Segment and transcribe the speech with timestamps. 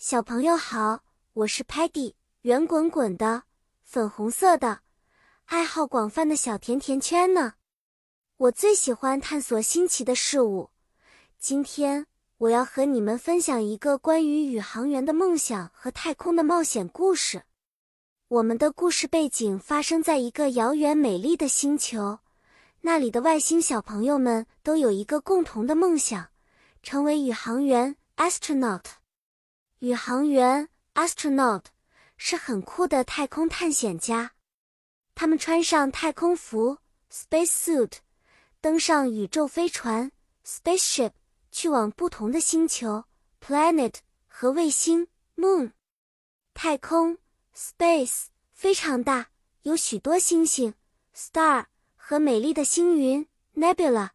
[0.00, 1.00] 小朋友好，
[1.32, 3.42] 我是 Patty，圆滚滚的，
[3.82, 4.82] 粉红色的，
[5.46, 7.54] 爱好广泛的小甜甜圈呢。
[8.36, 10.70] 我最喜欢探索新奇的事物。
[11.40, 12.06] 今天
[12.36, 17.42] 我要和你们分享一个关于宇航员的梦想和太空的冒险故事。
[18.28, 22.20] 我们的故事背景发生在一个遥远美丽的星球，
[22.82, 26.28] 那里的外星小朋友们都有一个共同的梦想，
[26.84, 28.97] 成为宇航员 （astronaut）。
[29.80, 31.62] 宇航员 （astronaut）
[32.16, 34.32] 是很酷的太空探险家，
[35.14, 36.78] 他们穿上太空服
[37.12, 37.92] （space suit），
[38.60, 40.10] 登上宇宙飞船
[40.44, 41.12] （spaceship），
[41.52, 43.04] 去往不同的星球
[43.40, 43.94] （planet）
[44.26, 45.70] 和卫星 （moon）。
[46.54, 47.18] 太空
[47.54, 49.28] （space） 非常大，
[49.62, 50.74] 有许多星星
[51.14, 54.10] （star） 和美丽的星云 （nebula）。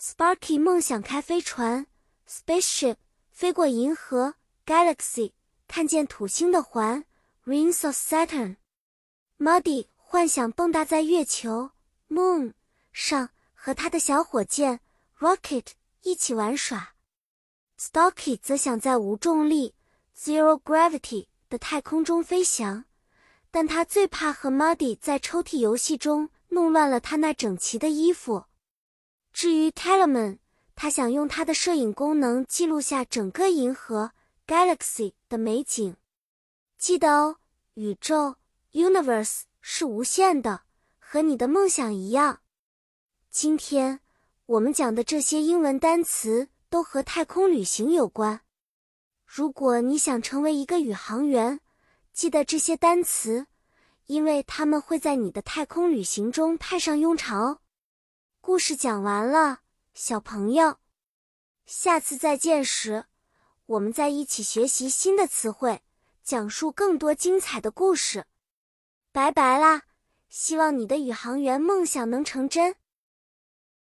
[0.00, 1.88] Sparky 梦想开飞船
[2.28, 2.98] （spaceship）
[3.32, 4.36] 飞过银河。
[4.66, 5.30] Galaxy
[5.68, 7.04] 看见土星的环
[7.44, 11.70] ，Rings of Saturn；Muddy 幻想蹦跶在月球
[12.08, 12.52] ，Moon
[12.92, 14.80] 上和他的小火箭
[15.20, 15.66] Rocket
[16.02, 16.94] 一起玩耍。
[17.78, 19.74] Stocky 则想在无重力
[20.18, 22.86] Zero Gravity 的太空中飞翔，
[23.52, 28.46] 但他最怕和 Muddy 在抽屉游戏中弄乱了他那整齐的衣服。
[29.32, 30.38] 至于 Telemann，
[30.74, 34.10] 他想用他的摄影功能记录下整个银河。
[34.46, 35.96] Galaxy 的美景，
[36.78, 37.38] 记得哦，
[37.74, 38.36] 宇宙
[38.70, 40.62] Universe 是无限的，
[41.00, 42.42] 和你的梦想一样。
[43.28, 43.98] 今天
[44.46, 48.42] 我们讲的这些英文单词都和太空旅行有关。
[49.24, 51.58] 如果你想成为一个宇航员，
[52.12, 53.48] 记得这些单词，
[54.04, 57.58] 因为他们会在你的太空旅行中派上用场哦。
[58.40, 60.76] 故事讲完了，小朋友，
[61.66, 63.06] 下次再见时。
[63.66, 65.82] 我们在一起学习新的词汇，
[66.22, 68.24] 讲述更多精彩的故事。
[69.10, 69.82] 拜拜啦！
[70.28, 72.76] 希望你的宇航员梦想能成真。